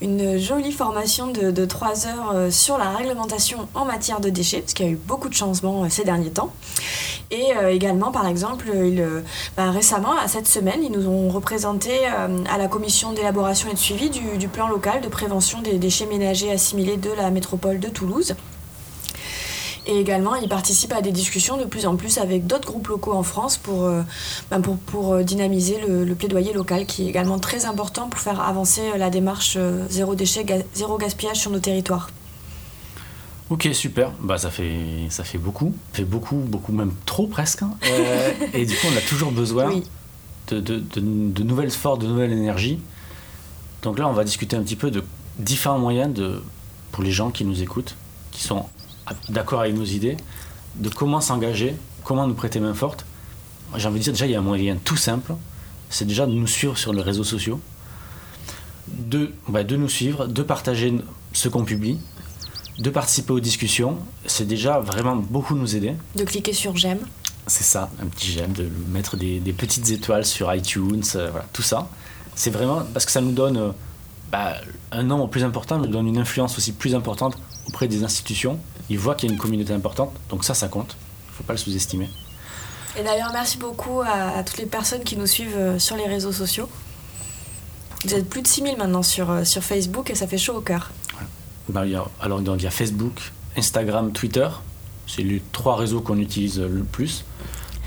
une 0.00 0.38
jolie 0.38 0.72
formation 0.72 1.26
de, 1.26 1.50
de 1.50 1.64
3 1.64 2.06
heures 2.06 2.32
euh, 2.34 2.50
sur 2.50 2.78
la 2.78 2.90
réglementation 2.90 3.68
en 3.74 3.84
matière 3.84 4.20
de 4.20 4.30
déchets, 4.30 4.60
parce 4.60 4.72
qu'il 4.72 4.86
y 4.86 4.88
a 4.88 4.92
eu 4.92 4.96
beaucoup 4.96 5.28
de 5.28 5.34
changements 5.34 5.88
ces 5.90 6.04
derniers 6.04 6.30
temps. 6.30 6.52
Et 7.32 7.46
également, 7.70 8.12
par 8.12 8.28
exemple, 8.28 8.66
bah, 9.56 9.72
récemment, 9.72 10.16
à 10.16 10.28
cette 10.28 10.46
semaine, 10.46 10.80
ils 10.84 10.92
nous 10.92 11.08
ont 11.08 11.28
représenté 11.28 12.06
à 12.06 12.56
la 12.56 12.68
commission 12.68 13.12
d'élaboration 13.12 13.68
et 13.68 13.74
de 13.74 13.78
suivi 13.78 14.10
du 14.10 14.45
plan 14.48 14.68
local 14.68 15.00
de 15.00 15.08
prévention 15.08 15.62
des 15.62 15.78
déchets 15.78 16.06
ménagers 16.06 16.50
assimilés 16.50 16.96
de 16.96 17.10
la 17.10 17.30
métropole 17.30 17.80
de 17.80 17.88
Toulouse. 17.88 18.34
Et 19.88 20.00
également, 20.00 20.34
il 20.34 20.48
participe 20.48 20.92
à 20.92 21.00
des 21.00 21.12
discussions 21.12 21.56
de 21.58 21.64
plus 21.64 21.86
en 21.86 21.94
plus 21.94 22.18
avec 22.18 22.46
d'autres 22.46 22.66
groupes 22.66 22.88
locaux 22.88 23.12
en 23.12 23.22
France 23.22 23.56
pour, 23.56 23.88
ben, 24.50 24.60
pour, 24.60 24.78
pour, 24.78 25.18
dynamiser 25.18 25.78
le, 25.86 26.04
le, 26.04 26.14
plaidoyer 26.16 26.52
local, 26.52 26.86
qui 26.86 27.04
est 27.04 27.08
également 27.08 27.38
très 27.38 27.66
important 27.66 28.08
pour 28.08 28.18
faire 28.18 28.40
avancer 28.40 28.82
la 28.98 29.10
démarche 29.10 29.56
zéro 29.88 30.16
déchet, 30.16 30.44
zéro 30.74 30.98
gaspillage 30.98 31.36
sur 31.36 31.52
nos 31.52 31.60
territoires. 31.60 32.08
Ok, 33.48 33.68
super. 33.72 34.10
Bah, 34.20 34.38
ça 34.38 34.50
fait, 34.50 35.06
ça 35.10 35.22
fait 35.22 35.38
beaucoup. 35.38 35.72
Ça 35.92 35.98
fait 35.98 36.04
beaucoup, 36.04 36.36
beaucoup, 36.36 36.72
même 36.72 36.92
trop 37.04 37.26
presque. 37.26 37.62
Hein. 37.62 37.70
Euh, 37.86 38.32
et 38.54 38.66
du 38.66 38.74
coup, 38.74 38.88
on 38.92 38.96
a 38.96 39.00
toujours 39.00 39.30
besoin 39.30 39.70
de, 40.48 40.60
de, 40.60 40.80
de, 40.80 41.42
nouvelles 41.42 41.70
forces, 41.70 42.00
de 42.00 42.06
nouvelles 42.06 42.32
énergies. 42.32 42.80
Donc 43.86 44.00
là, 44.00 44.08
on 44.08 44.12
va 44.12 44.24
discuter 44.24 44.56
un 44.56 44.64
petit 44.64 44.74
peu 44.74 44.90
de 44.90 45.04
différents 45.38 45.78
moyens 45.78 46.12
de, 46.12 46.42
pour 46.90 47.04
les 47.04 47.12
gens 47.12 47.30
qui 47.30 47.44
nous 47.44 47.62
écoutent, 47.62 47.94
qui 48.32 48.42
sont 48.42 48.66
d'accord 49.28 49.60
avec 49.60 49.76
nos 49.76 49.84
idées, 49.84 50.16
de 50.74 50.88
comment 50.88 51.20
s'engager, 51.20 51.76
comment 52.02 52.26
nous 52.26 52.34
prêter 52.34 52.58
main 52.58 52.74
forte. 52.74 53.06
J'ai 53.76 53.86
envie 53.86 54.00
de 54.00 54.02
dire, 54.02 54.12
déjà, 54.12 54.26
il 54.26 54.32
y 54.32 54.34
a 54.34 54.40
un 54.40 54.42
moyen 54.42 54.76
tout 54.84 54.96
simple. 54.96 55.34
C'est 55.88 56.04
déjà 56.04 56.26
de 56.26 56.32
nous 56.32 56.48
suivre 56.48 56.76
sur 56.76 56.92
les 56.92 57.00
réseaux 57.00 57.22
sociaux. 57.22 57.60
De, 58.88 59.32
bah, 59.46 59.62
de 59.62 59.76
nous 59.76 59.88
suivre, 59.88 60.26
de 60.26 60.42
partager 60.42 60.92
ce 61.32 61.48
qu'on 61.48 61.64
publie, 61.64 62.00
de 62.80 62.90
participer 62.90 63.34
aux 63.34 63.40
discussions, 63.40 63.98
c'est 64.26 64.48
déjà 64.48 64.80
vraiment 64.80 65.14
beaucoup 65.14 65.54
nous 65.54 65.76
aider. 65.76 65.94
De 66.16 66.24
cliquer 66.24 66.52
sur 66.52 66.76
j'aime. 66.76 67.06
C'est 67.46 67.62
ça, 67.62 67.88
un 68.02 68.06
petit 68.06 68.32
j'aime, 68.32 68.52
de 68.52 68.68
mettre 68.88 69.16
des, 69.16 69.38
petites 69.56 69.90
étoiles 69.90 70.24
sur 70.24 70.52
iTunes, 70.52 71.04
euh, 71.14 71.30
voilà, 71.30 71.46
tout 71.52 71.62
ça. 71.62 71.88
C'est 72.36 72.50
vraiment 72.50 72.82
parce 72.92 73.06
que 73.06 73.10
ça 73.10 73.22
nous 73.22 73.32
donne 73.32 73.56
euh, 73.56 73.70
bah, 74.30 74.56
un 74.92 75.02
nombre 75.02 75.26
plus 75.28 75.42
important, 75.42 75.78
nous 75.78 75.86
donne 75.86 76.06
une 76.06 76.18
influence 76.18 76.56
aussi 76.58 76.72
plus 76.72 76.94
importante 76.94 77.36
auprès 77.66 77.88
des 77.88 78.04
institutions. 78.04 78.60
Ils 78.90 78.98
voient 78.98 79.14
qu'il 79.14 79.28
y 79.28 79.32
a 79.32 79.34
une 79.34 79.40
communauté 79.40 79.72
importante, 79.72 80.12
donc 80.28 80.44
ça, 80.44 80.52
ça 80.52 80.68
compte. 80.68 80.96
Il 81.24 81.30
ne 81.30 81.36
faut 81.38 81.44
pas 81.44 81.54
le 81.54 81.58
sous-estimer. 81.58 82.08
Et 82.98 83.02
d'ailleurs, 83.02 83.30
merci 83.32 83.56
beaucoup 83.56 84.02
à, 84.02 84.42
toutes 84.44 84.58
les 84.58 84.66
personnes 84.66 85.02
qui 85.02 85.16
nous 85.16 85.26
suivent 85.26 85.56
euh, 85.56 85.78
sur 85.78 85.96
les 85.96 86.06
réseaux 86.06 86.32
sociaux. 86.32 86.68
Vous 88.04 88.14
êtes 88.14 88.28
plus 88.28 88.42
de 88.42 88.46
6000 88.46 88.76
maintenant 88.76 89.02
sur, 89.02 89.46
sur 89.46 89.64
Facebook 89.64 90.10
et 90.10 90.14
ça 90.14 90.26
fait 90.26 90.38
chaud 90.38 90.56
au 90.56 90.60
cœur. 90.60 90.90
Ben, 91.70 91.82
a, 91.94 92.04
alors 92.20 92.40
il 92.40 92.62
y 92.62 92.66
a 92.66 92.70
Facebook, 92.70 93.32
Instagram, 93.56 94.12
Twitter. 94.12 94.48
C'est 95.06 95.22
les 95.22 95.42
trois 95.52 95.76
réseaux 95.76 96.00
qu'on 96.00 96.18
utilise 96.18 96.60
le 96.60 96.84
plus. 96.84 97.24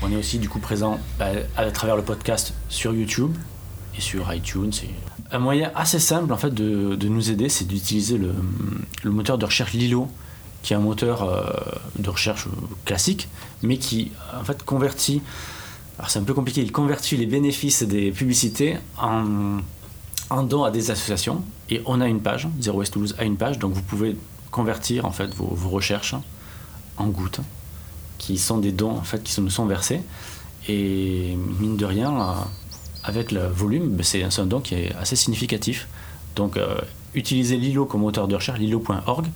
On 0.02 0.10
est 0.10 0.16
aussi 0.16 0.38
du 0.38 0.48
coup 0.48 0.58
présent 0.58 0.98
ben, 1.18 1.44
à 1.56 1.70
travers 1.70 1.96
le 1.96 2.02
podcast 2.02 2.52
sur 2.68 2.92
YouTube 2.92 3.36
sur 4.00 4.32
iTunes. 4.32 4.72
Un 5.30 5.38
moyen 5.38 5.70
assez 5.74 5.98
simple 5.98 6.32
en 6.32 6.36
fait 6.36 6.52
de, 6.52 7.08
nous 7.08 7.30
aider, 7.30 7.48
c'est 7.48 7.66
d'utiliser 7.66 8.18
le, 8.18 8.32
moteur 9.10 9.38
de 9.38 9.44
recherche 9.44 9.72
Lilo, 9.72 10.08
qui 10.62 10.72
est 10.72 10.76
un 10.76 10.80
moteur 10.80 11.22
euh, 11.22 11.42
de 11.98 12.10
recherche 12.10 12.46
classique, 12.84 13.28
mais 13.62 13.76
qui 13.78 14.10
en 14.38 14.44
fait 14.44 14.62
convertit. 14.62 15.22
Alors 15.98 16.10
c'est 16.10 16.18
un 16.18 16.24
peu 16.24 16.34
compliqué, 16.34 16.62
il 16.62 16.72
convertit 16.72 17.16
les 17.16 17.26
bénéfices 17.26 17.82
des 17.82 18.10
publicités 18.10 18.78
en 18.98 19.58
un 20.30 20.44
don 20.44 20.62
à 20.64 20.70
des 20.70 20.90
associations 20.90 21.42
et 21.68 21.82
on 21.86 22.00
a 22.00 22.06
une 22.06 22.20
page, 22.20 22.48
Zero 22.60 22.78
Waste 22.78 22.92
Toulouse 22.94 23.14
a 23.18 23.24
une 23.24 23.36
page, 23.36 23.58
donc 23.58 23.72
vous 23.72 23.82
pouvez 23.82 24.16
convertir 24.50 25.04
en 25.04 25.10
fait 25.10 25.34
vos, 25.34 25.68
recherches 25.68 26.14
en 26.96 27.06
gouttes 27.08 27.40
qui 28.18 28.38
sont 28.38 28.58
des 28.58 28.72
dons 28.72 28.92
en 28.92 29.02
fait 29.02 29.22
qui 29.22 29.38
nous 29.40 29.50
sont 29.50 29.66
versés 29.66 30.00
et 30.68 31.36
mine 31.58 31.76
de 31.76 31.84
rien 31.84 32.20
euh, 32.20 32.34
avec 33.04 33.32
le 33.32 33.46
volume 33.46 34.02
c'est 34.02 34.22
un 34.22 34.46
don 34.46 34.60
qui 34.60 34.74
est 34.74 34.94
assez 34.96 35.16
significatif 35.16 35.88
donc 36.36 36.56
euh, 36.56 36.80
utiliser 37.14 37.56
Lilo 37.56 37.86
comme 37.86 38.02
moteur 38.02 38.28
de 38.28 38.34
recherche 38.34 38.58
lilo.org 38.58 39.26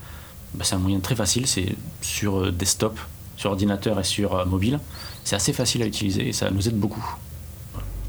ben, 0.54 0.64
c'est 0.64 0.75
un 0.75 0.78
moyen 0.78 1.00
très 1.00 1.16
facile 1.16 1.47
c'est 1.47 1.75
sur 2.00 2.40
euh, 2.40 2.52
desktop 2.52 2.99
sur 3.37 3.50
ordinateur 3.50 3.99
et 3.99 4.04
sur 4.04 4.47
mobile 4.47 4.80
c'est 5.25 5.37
assez 5.37 5.52
facile 5.52 5.83
à 5.83 5.87
utiliser 5.87 6.28
et 6.28 6.33
ça 6.33 6.50
nous 6.50 6.68
aide 6.68 6.78
beaucoup 6.78 7.04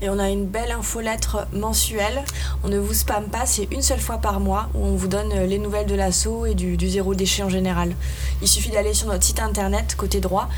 et 0.02 0.10
on 0.10 0.20
a 0.20 0.30
une 0.30 0.46
belle 0.46 0.72
infolettre 0.72 1.48
mensuelle. 1.54 2.24
On 2.64 2.68
ne 2.68 2.78
vous 2.78 2.94
spamme 2.94 3.26
pas, 3.26 3.46
c'est 3.46 3.68
une 3.72 3.82
seule 3.82 4.00
fois 4.00 4.18
par 4.18 4.40
mois 4.40 4.70
où 4.74 4.84
on 4.84 4.96
vous 4.96 5.08
donne 5.08 5.32
euh, 5.32 5.46
les 5.46 5.58
nouvelles 5.58 5.88
de 5.88 5.96
l'assaut 5.96 6.46
et 6.46 6.54
du, 6.54 6.78
zéro 6.88 7.16
déchet 7.16 7.44
en 7.44 7.50
général. 7.50 7.96
Il 8.42 8.48
suffit 8.48 8.72
d'aller 8.72 8.94
sur 8.94 9.08
notre 9.08 9.24
site 9.24 9.40
internet 9.40 9.96
côté 9.96 10.20
droit 10.20 10.50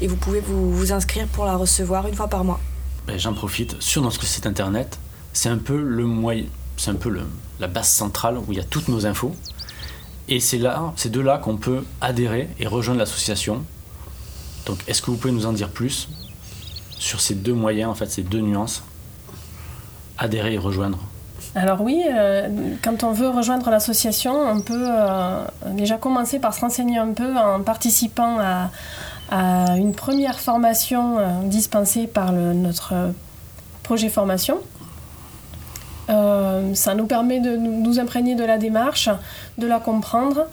et 0.00 0.06
vous 0.06 0.16
pouvez 0.16 0.40
vous 0.40 0.92
inscrire 0.92 1.26
pour 1.28 1.44
la 1.44 1.56
recevoir 1.56 2.06
une 2.06 2.14
fois 2.14 2.28
par 2.28 2.44
mois. 2.44 2.60
Ben, 3.06 3.18
j'en 3.18 3.34
profite. 3.34 3.80
Sur 3.80 4.02
notre 4.02 4.24
site 4.24 4.46
internet, 4.46 4.98
c'est 5.32 5.48
un 5.48 5.58
peu 5.58 5.80
le 5.80 6.04
moyen, 6.04 6.44
c'est 6.76 6.90
un 6.90 6.96
peu 6.96 7.16
la 7.60 7.66
base 7.68 7.88
centrale 7.88 8.36
où 8.38 8.44
il 8.50 8.58
y 8.58 8.60
a 8.60 8.64
toutes 8.64 8.88
nos 8.88 9.06
infos. 9.06 9.34
Et 10.28 10.40
c'est 10.40 10.58
là, 10.58 10.92
c'est 10.96 11.10
de 11.10 11.20
là 11.20 11.38
qu'on 11.38 11.56
peut 11.56 11.84
adhérer 12.00 12.48
et 12.58 12.66
rejoindre 12.66 12.98
l'association. 12.98 13.64
Donc, 14.66 14.78
est-ce 14.88 15.00
que 15.02 15.12
vous 15.12 15.16
pouvez 15.16 15.32
nous 15.32 15.46
en 15.46 15.52
dire 15.52 15.68
plus 15.68 16.08
sur 16.98 17.20
ces 17.20 17.36
deux 17.36 17.54
moyens, 17.54 17.90
en 17.90 17.94
fait, 17.94 18.10
ces 18.10 18.22
deux 18.22 18.40
nuances? 18.40 18.82
Adhérer 20.18 20.54
et 20.54 20.58
rejoindre 20.58 20.98
alors 21.54 21.80
oui, 21.80 22.02
euh, 22.06 22.48
quand 22.82 23.02
on 23.02 23.12
veut 23.12 23.30
rejoindre 23.30 23.70
l'association, 23.70 24.34
on 24.34 24.60
peut 24.60 24.74
euh, 24.86 25.42
déjà 25.70 25.96
commencer 25.96 26.38
par 26.38 26.52
se 26.52 26.60
renseigner 26.60 26.98
un 26.98 27.14
peu 27.14 27.34
en 27.34 27.62
participant 27.62 28.38
à, 28.38 28.70
une 29.30 29.92
première 29.92 30.38
formation 30.38 31.18
euh, 31.18 31.24
dispensée 31.44 32.06
par 32.06 32.32
notre 32.32 32.94
projet 33.82 34.08
formation. 34.08 34.58
ça 36.08 36.94
nous 36.94 37.06
permet 37.06 37.40
de 37.40 37.56
nous 37.56 37.98
imprégner 37.98 38.34
de 38.34 38.44
la 38.44 38.58
démarche, 38.58 39.08
de 39.58 39.66
la 39.66 39.80
comprendre. 39.80 40.46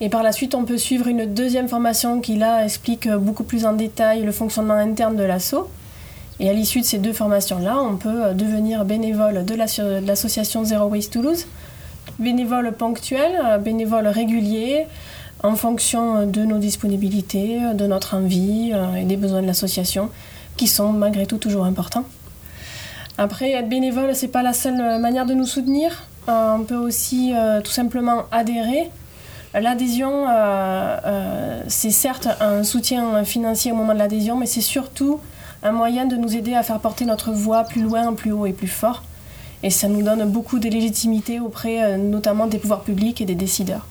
Et 0.00 0.08
par 0.08 0.22
la 0.22 0.32
suite, 0.32 0.54
on 0.54 0.64
peut 0.64 0.78
suivre 0.78 1.08
une 1.08 1.26
deuxième 1.26 1.68
formation 1.68 2.20
qui, 2.20 2.36
là, 2.36 2.64
explique 2.64 3.08
beaucoup 3.08 3.44
plus 3.44 3.66
en 3.66 3.74
détail 3.74 4.22
le 4.22 4.32
fonctionnement 4.32 4.74
interne 4.74 5.16
de 5.16 5.24
l'assaut. 5.24 5.68
Et 6.40 6.48
à 6.48 6.54
l'issue 6.54 6.80
de 6.80 6.86
ces 6.86 6.98
deux 6.98 7.12
formations-là, 7.12 7.76
on 7.78 7.96
peut 7.96 8.24
euh, 8.24 8.32
devenir 8.32 8.86
bénévole 8.86 9.44
de 9.44 9.54
l'association 9.54 10.64
Zero 10.64 10.86
Waste 10.86 11.12
Toulouse, 11.12 11.46
bénévole 12.18 12.72
ponctuel, 12.72 13.38
euh, 13.44 13.58
bénévole 13.58 14.06
régulier, 14.06 14.86
en 15.42 15.56
fonction 15.56 16.26
de 16.26 16.42
nos 16.42 16.58
disponibilités, 16.58 17.60
de 17.74 17.86
notre 17.86 18.16
envie 18.16 18.72
euh, 18.74 18.94
et 18.94 19.04
des 19.04 19.16
besoins 19.16 19.42
de 19.42 19.46
l'association, 19.46 20.10
qui 20.56 20.66
sont 20.66 20.92
malgré 20.92 21.26
tout 21.26 21.38
toujours 21.38 21.64
importants. 21.64 22.04
Après, 23.18 23.52
être 23.52 23.68
bénévole, 23.68 24.14
c'est 24.14 24.28
pas 24.28 24.42
la 24.42 24.52
seule 24.52 24.98
manière 25.00 25.26
de 25.26 25.34
nous 25.34 25.46
soutenir. 25.46 26.04
on 26.26 26.64
peut 26.66 26.76
aussi 26.76 27.34
tout 27.62 27.70
simplement 27.70 28.24
adhérer. 28.32 28.90
L'adhésion, 29.52 30.26
c'est 31.66 31.90
certes 31.90 32.28
un 32.40 32.64
soutien 32.64 33.22
financier 33.24 33.72
au 33.72 33.74
moment 33.74 33.92
de 33.92 33.98
l'adhésion, 33.98 34.36
mais 34.38 34.46
c'est 34.46 34.62
surtout 34.62 35.20
un 35.62 35.72
moyen 35.72 36.06
de 36.06 36.16
nous 36.16 36.36
aider 36.36 36.54
à 36.54 36.62
faire 36.62 36.80
porter 36.80 37.04
notre 37.04 37.32
voix 37.32 37.64
plus 37.64 37.82
loin, 37.82 38.12
plus 38.14 38.32
haut 38.32 38.46
et 38.46 38.52
plus 38.52 38.68
fort. 38.68 39.02
Et 39.62 39.70
ça 39.70 39.88
nous 39.88 40.02
donne 40.02 40.24
beaucoup 40.30 40.58
de 40.58 40.68
légitimité 40.68 41.38
auprès 41.38 41.82
euh, 41.82 41.96
notamment 41.98 42.46
des 42.46 42.58
pouvoirs 42.58 42.80
publics 42.80 43.20
et 43.20 43.26
des 43.26 43.34
décideurs. 43.34 43.86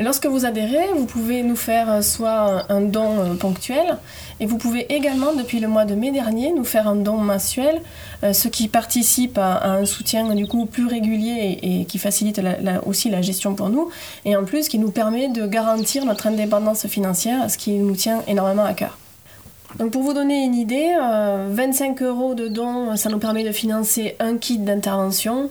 Lorsque 0.00 0.26
vous 0.26 0.44
adhérez, 0.44 0.88
vous 0.94 1.06
pouvez 1.06 1.42
nous 1.42 1.56
faire 1.56 1.90
euh, 1.90 2.02
soit 2.02 2.66
un 2.68 2.82
don 2.82 3.18
euh, 3.18 3.34
ponctuel, 3.34 3.98
et 4.38 4.46
vous 4.46 4.56
pouvez 4.56 4.92
également, 4.94 5.32
depuis 5.32 5.58
le 5.58 5.66
mois 5.66 5.84
de 5.84 5.96
mai 5.96 6.12
dernier, 6.12 6.52
nous 6.52 6.64
faire 6.64 6.86
un 6.86 6.94
don 6.94 7.16
mensuel, 7.16 7.82
ce 8.22 8.46
qui 8.46 8.68
participe 8.68 9.36
à, 9.38 9.68
un 9.68 9.84
soutien 9.84 10.34
du 10.34 10.46
coup 10.46 10.66
plus 10.66 10.86
régulier 10.86 11.58
et, 11.62 11.84
qui 11.86 11.98
facilite 11.98 12.40
aussi 12.86 13.10
la 13.10 13.20
gestion 13.20 13.54
pour 13.54 13.68
nous, 13.68 13.90
et 14.24 14.36
en 14.36 14.44
plus 14.44 14.68
qui 14.68 14.78
nous 14.78 14.92
permet 14.92 15.28
de 15.28 15.46
garantir 15.46 16.04
notre 16.04 16.28
indépendance 16.28 16.86
financière, 16.86 17.50
ce 17.50 17.58
qui 17.58 17.72
nous 17.72 17.96
tient 17.96 18.22
énormément 18.28 18.64
à 18.64 18.74
cœur. 18.74 18.96
Donc 19.76 19.92
pour 19.92 20.02
vous 20.02 20.14
donner 20.14 20.44
une 20.44 20.54
idée, 20.54 20.94
25 21.50 22.00
euh, 22.00 22.06
euros 22.06 22.34
de 22.34 22.48
dons, 22.48 22.96
ça 22.96 23.10
nous 23.10 23.18
permet 23.18 23.44
de 23.44 23.52
financer 23.52 24.16
un 24.18 24.38
kit 24.38 24.58
d'intervention. 24.58 25.50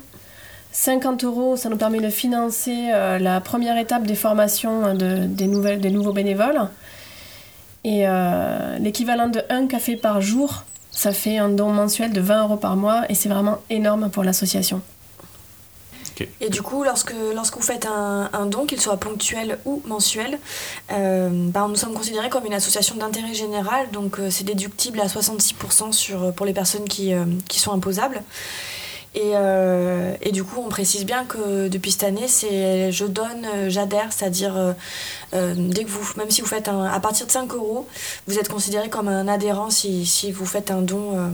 50 0.72 1.24
euros, 1.24 1.56
ça 1.56 1.70
nous 1.70 1.78
permet 1.78 2.00
de 2.00 2.10
financer 2.10 2.90
euh, 2.94 3.18
la 3.20 3.42
première 3.42 3.78
étape 3.78 4.04
des 4.04 4.16
formations 4.16 4.94
des, 4.94 5.48
nouvelles, 5.48 5.82
des 5.82 5.92
nouveaux 5.92 6.14
bénévoles. 6.14 6.70
Et 7.84 8.08
euh, 8.08 8.78
l'équivalent 8.80 9.28
de 9.30 9.42
un 9.50 9.68
café 9.68 9.96
par 9.96 10.22
jour, 10.22 10.64
ça 10.92 11.12
fait 11.12 11.38
un 11.38 11.50
don 11.50 11.70
mensuel 11.70 12.12
de 12.12 12.22
20 12.22 12.44
euros 12.44 12.58
par 12.58 12.76
mois 12.76 13.04
et 13.10 13.16
c'est 13.16 13.30
vraiment 13.30 13.60
énorme 13.70 14.10
pour 14.10 14.24
l'association. 14.24 14.82
Et 16.42 16.50
du 16.50 16.62
coup, 16.62 16.84
lorsque, 16.84 17.14
lorsque 17.34 17.56
vous 17.56 17.64
faites 17.64 17.86
un, 17.86 18.30
un 18.34 18.46
don, 18.46 18.66
qu'il 18.66 18.82
soit 18.82 18.98
ponctuel 18.98 19.60
ou 19.66 19.82
mensuel, 19.86 20.40
euh, 20.92 21.30
bah, 21.32 21.68
nous 21.70 21.76
sommes 21.76 21.94
considérés 21.94 22.30
comme 22.30 22.46
une 22.46 22.54
association 22.54 22.96
d'intérêt 22.96 23.34
général, 23.34 23.92
donc 23.92 24.20
euh, 24.20 24.30
c'est 24.30 24.44
déductible 24.44 25.00
à 25.00 25.08
66% 25.08 25.92
sur, 25.92 26.34
pour 26.34 26.46
les 26.46 26.54
personnes 26.54 26.86
qui, 26.86 27.14
euh, 27.14 27.26
qui 27.48 27.60
sont 27.60 27.72
imposables. 27.72 28.24
Et, 29.18 29.32
euh, 29.34 30.14
et, 30.22 30.32
du 30.32 30.44
coup, 30.44 30.62
on 30.64 30.70
précise 30.70 31.04
bien 31.04 31.26
que 31.26 31.68
depuis 31.70 31.92
cette 31.92 32.04
année, 32.04 32.28
c'est 32.28 32.92
je 32.92 33.06
donne, 33.06 33.48
j'adhère, 33.68 34.14
c'est-à-dire 34.14 34.76
dès 35.34 35.84
que 35.84 35.90
vous, 35.90 36.08
même 36.18 36.30
si 36.30 36.42
vous 36.42 36.48
faites 36.48 36.68
un, 36.68 36.86
à 36.86 37.00
partir 37.00 37.26
de 37.26 37.32
5 37.32 37.52
euros, 37.56 37.88
vous 38.28 38.38
êtes 38.38 38.48
considéré 38.48 38.90
comme 38.90 39.08
un 39.08 39.28
adhérent 39.28 39.72
si, 39.72 40.32
vous 40.32 40.46
faites 40.46 40.70
un 40.70 40.82
don 40.82 41.34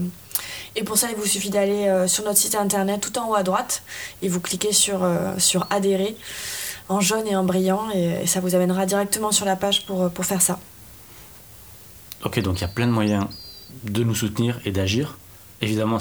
et 0.76 0.82
pour 0.82 0.96
ça, 0.96 1.08
il 1.10 1.16
vous 1.16 1.26
suffit 1.26 1.50
d'aller 1.50 1.86
euh, 1.86 2.08
sur 2.08 2.24
notre 2.24 2.38
site 2.38 2.54
internet 2.54 3.00
tout 3.00 3.16
en 3.18 3.30
haut 3.30 3.34
à 3.34 3.42
droite 3.42 3.82
et 4.22 4.28
vous 4.28 4.40
cliquez 4.40 4.72
sur, 4.72 5.04
euh, 5.04 5.34
sur 5.38 5.66
adhérer 5.70 6.16
en 6.88 7.00
jaune 7.00 7.26
et 7.26 7.36
en 7.36 7.44
brillant 7.44 7.90
et, 7.94 8.26
ça 8.26 8.40
vous 8.40 8.54
amènera 8.54 8.86
directement 8.86 9.32
sur 9.32 9.46
la 9.46 9.56
page 9.56 9.86
pour, 9.86 10.10
pour 10.10 10.24
faire 10.24 10.42
ça. 10.42 10.58
Ok, 12.24 12.40
donc 12.40 12.58
il 12.58 12.62
y 12.62 12.64
a 12.64 12.68
plein 12.68 12.86
de 12.86 12.92
moyens 12.92 13.26
de 13.84 14.02
nous 14.02 14.14
soutenir 14.14 14.60
et 14.64 14.72
d'agir. 14.72 15.18
Évidemment, 15.60 15.98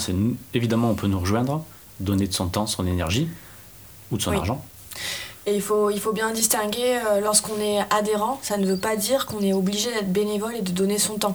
évidemment, 0.54 0.90
on 0.90 0.96
peut 0.96 1.08
nous 1.08 1.20
rejoindre, 1.20 1.64
donner 2.00 2.28
de 2.28 2.34
son 2.34 2.48
temps, 2.48 2.68
son 2.68 2.86
énergie 2.88 3.28
ou 4.12 4.18
de 4.18 4.22
son 4.22 4.32
Oui. 4.32 4.38
argent. 4.38 4.64
Et 5.46 5.56
il 5.56 5.62
faut, 5.62 5.90
il 5.90 6.00
faut 6.00 6.14
bien 6.14 6.32
distinguer, 6.32 7.00
euh, 7.06 7.20
lorsqu'on 7.20 7.60
est 7.60 7.80
adhérent, 7.90 8.40
ça 8.42 8.56
ne 8.56 8.66
veut 8.66 8.78
pas 8.78 8.96
dire 8.96 9.26
qu'on 9.26 9.42
est 9.42 9.52
obligé 9.52 9.92
d'être 9.92 10.12
bénévole 10.12 10.56
et 10.56 10.62
de 10.62 10.72
donner 10.72 10.98
son 10.98 11.16
temps. 11.16 11.34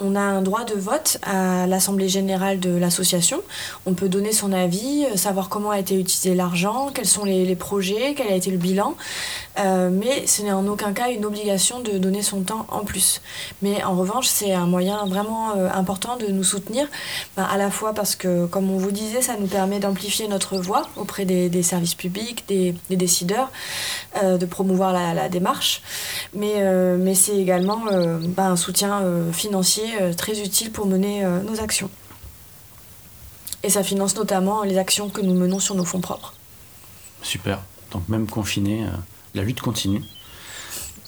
On 0.00 0.16
a 0.16 0.20
un 0.20 0.40
droit 0.40 0.64
de 0.64 0.74
vote 0.74 1.18
à 1.22 1.66
l'Assemblée 1.66 2.08
générale 2.08 2.58
de 2.58 2.74
l'association. 2.74 3.42
On 3.84 3.92
peut 3.92 4.08
donner 4.08 4.32
son 4.32 4.52
avis, 4.54 5.04
euh, 5.04 5.16
savoir 5.18 5.50
comment 5.50 5.70
a 5.70 5.78
été 5.78 5.94
utilisé 5.94 6.34
l'argent, 6.34 6.90
quels 6.94 7.06
sont 7.06 7.26
les, 7.26 7.44
les 7.44 7.56
projets, 7.56 8.14
quel 8.16 8.28
a 8.28 8.34
été 8.34 8.50
le 8.50 8.56
bilan. 8.56 8.94
Euh, 9.58 9.90
mais 9.92 10.26
ce 10.26 10.40
n'est 10.40 10.52
en 10.52 10.66
aucun 10.66 10.94
cas 10.94 11.10
une 11.10 11.26
obligation 11.26 11.80
de 11.80 11.98
donner 11.98 12.22
son 12.22 12.40
temps 12.40 12.64
en 12.70 12.80
plus. 12.80 13.20
Mais 13.60 13.84
en 13.84 13.94
revanche, 13.94 14.26
c'est 14.26 14.54
un 14.54 14.66
moyen 14.66 15.04
vraiment 15.04 15.50
important 15.74 16.16
de 16.16 16.26
nous 16.28 16.44
soutenir, 16.44 16.86
ben, 17.36 17.42
à 17.42 17.58
la 17.58 17.70
fois 17.70 17.92
parce 17.92 18.16
que, 18.16 18.46
comme 18.46 18.70
on 18.70 18.78
vous 18.78 18.92
disait, 18.92 19.20
ça 19.20 19.36
nous 19.38 19.48
permet 19.48 19.80
d'amplifier 19.80 20.28
notre 20.28 20.56
voix 20.56 20.82
auprès 20.96 21.24
des, 21.26 21.50
des 21.50 21.62
services 21.62 21.94
publics, 21.94 22.44
des, 22.48 22.74
des 22.88 22.96
décideurs, 22.96 23.49
euh, 24.22 24.38
de 24.38 24.46
promouvoir 24.46 24.92
la, 24.92 25.14
la 25.14 25.28
démarche, 25.28 25.82
mais, 26.34 26.54
euh, 26.56 26.96
mais 26.98 27.14
c'est 27.14 27.36
également 27.36 27.82
euh, 27.92 28.18
ben, 28.20 28.52
un 28.52 28.56
soutien 28.56 29.02
euh, 29.02 29.32
financier 29.32 29.84
euh, 30.00 30.12
très 30.14 30.40
utile 30.40 30.72
pour 30.72 30.86
mener 30.86 31.24
euh, 31.24 31.40
nos 31.42 31.60
actions. 31.60 31.90
Et 33.62 33.70
ça 33.70 33.82
finance 33.82 34.16
notamment 34.16 34.62
les 34.62 34.78
actions 34.78 35.10
que 35.10 35.20
nous 35.20 35.34
menons 35.34 35.58
sur 35.60 35.74
nos 35.74 35.84
fonds 35.84 36.00
propres. 36.00 36.34
Super. 37.22 37.60
Donc 37.92 38.08
même 38.08 38.26
confiné, 38.26 38.84
euh, 38.84 38.88
la 39.34 39.42
lutte 39.42 39.60
continue. 39.60 40.02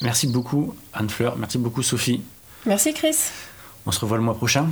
Merci 0.02 0.26
beaucoup 0.26 0.74
Anne-Fleur, 0.92 1.36
merci 1.36 1.58
beaucoup 1.58 1.82
Sophie. 1.82 2.22
Merci 2.66 2.92
Chris. 2.92 3.16
On 3.86 3.92
se 3.92 4.00
revoit 4.00 4.16
le 4.18 4.22
mois 4.22 4.34
prochain. 4.36 4.68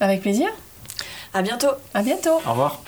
Avec 0.00 0.20
plaisir. 0.20 0.48
À 1.34 1.42
bientôt! 1.42 1.70
À 1.94 2.02
bientôt. 2.02 2.40
Au 2.46 2.50
revoir. 2.50 2.82